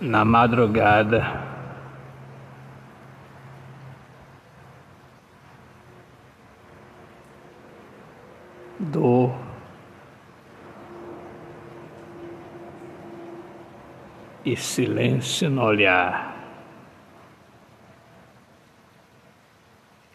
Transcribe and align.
na 0.00 0.24
madrugada. 0.24 1.46
Dor 8.80 9.34
e 14.44 14.56
silêncio 14.56 15.50
no 15.50 15.62
olhar, 15.62 16.34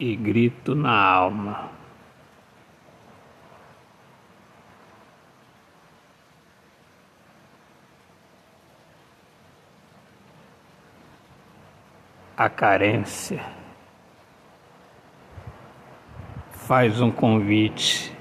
e 0.00 0.16
grito 0.16 0.74
na 0.74 0.98
alma. 0.98 1.83
A 12.36 12.48
carência. 12.48 13.44
Faz 16.52 17.00
um 17.00 17.10
convite. 17.10 18.12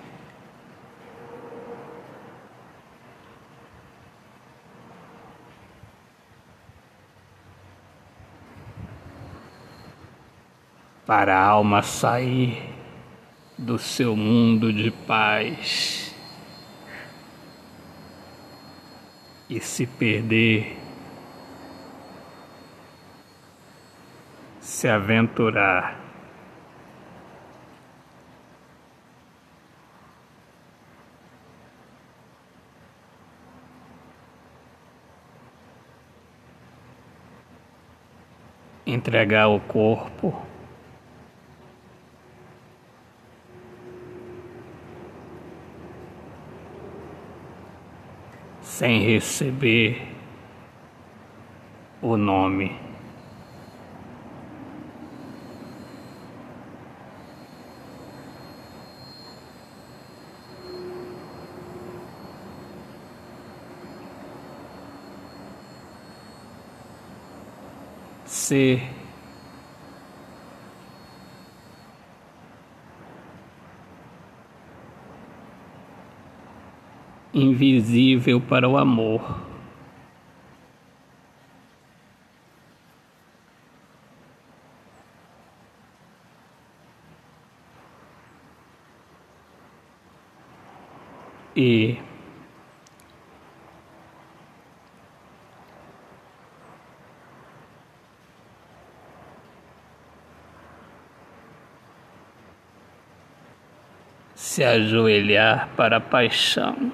Para 11.05 11.37
a 11.37 11.45
alma 11.45 11.81
sair 11.81 12.69
do 13.57 13.77
seu 13.77 14.15
mundo 14.15 14.71
de 14.71 14.89
paz 14.89 16.15
e 19.49 19.59
se 19.59 19.85
perder 19.85 20.82
se 24.83 24.89
aventurar. 24.89 25.97
Entregar 38.85 39.47
o 39.47 39.61
corpo. 39.61 40.35
Sem 48.61 49.01
receber 49.01 50.13
o 52.01 52.17
nome. 52.17 52.92
Ser 68.33 68.81
invisível 77.31 78.41
para 78.41 78.67
o 78.67 78.75
amor. 78.75 79.39
E 91.55 91.99
se 104.35 104.63
ajoelhar 104.63 105.69
para 105.75 105.97
a 105.97 106.01
paixão. 106.01 106.91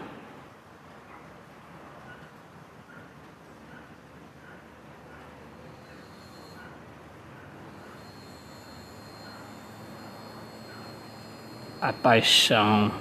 A 11.82 11.94
paixão, 11.94 12.92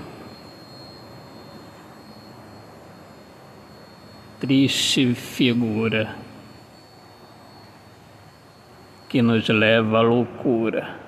triste 4.39 5.15
figura 5.15 6.15
que 9.09 9.21
nos 9.21 9.49
leva 9.49 9.99
à 9.99 10.01
loucura. 10.03 11.08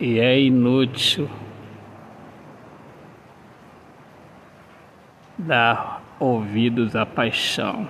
E 0.00 0.18
é 0.18 0.40
inútil 0.40 1.28
dar 5.36 6.02
ouvidos 6.18 6.96
à 6.96 7.04
paixão. 7.04 7.86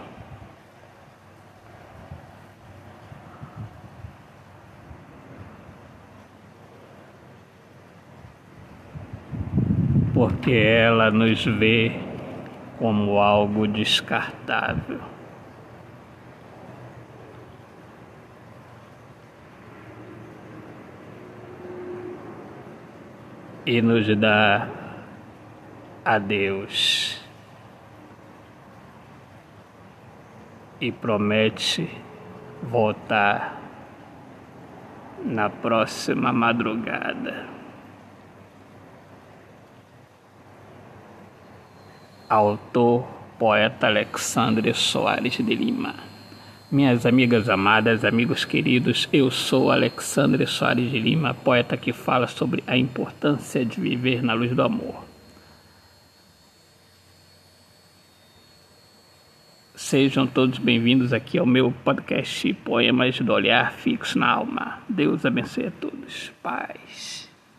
Porque 10.13 10.53
ela 10.53 11.11
nos 11.13 11.45
vê 11.45 11.93
como 12.79 13.19
algo 13.19 13.69
descartável. 13.69 15.20
E 23.67 23.83
nos 23.83 24.07
dá 24.17 24.69
a 26.05 26.19
Deus 26.19 27.21
e 30.81 30.91
promete 30.91 31.91
voltar 32.63 33.61
na 35.23 35.51
próxima 35.51 36.33
madrugada. 36.33 37.47
Autor, 42.29 43.07
poeta 43.39 43.89
Alexandre 43.89 44.73
Soares 44.73 45.37
de 45.37 45.55
Lima. 45.55 46.10
Minhas 46.71 47.05
amigas 47.05 47.49
amadas, 47.49 48.05
amigos 48.05 48.45
queridos, 48.45 49.09
eu 49.13 49.29
sou 49.29 49.73
Alexandre 49.73 50.47
Soares 50.47 50.89
de 50.89 51.01
Lima, 51.01 51.35
poeta 51.35 51.77
que 51.77 51.93
fala 51.93 52.29
sobre 52.29 52.63
a 52.65 52.77
importância 52.77 53.65
de 53.65 53.81
viver 53.81 54.23
na 54.23 54.35
luz 54.35 54.55
do 54.55 54.63
amor. 54.63 55.05
Sejam 59.75 60.29
todos 60.29 60.61
bem-vindos 60.61 61.13
aqui 61.13 61.39
ao 61.39 61.47
meu 61.47 61.73
podcast 61.85 62.55
Poemas 62.55 63.19
do 63.19 63.33
Olhar 63.33 63.73
Fixo 63.73 64.17
na 64.17 64.29
Alma. 64.29 64.79
Deus 64.89 65.27
abençoe 65.27 65.67
a 65.67 65.71
todos. 65.73 66.31
Paz. 66.41 67.30